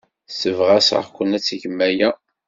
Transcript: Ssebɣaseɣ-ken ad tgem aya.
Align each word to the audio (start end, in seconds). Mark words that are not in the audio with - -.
Ssebɣaseɣ-ken 0.31 1.35
ad 1.37 1.43
tgem 1.43 1.79
aya. 1.87 2.09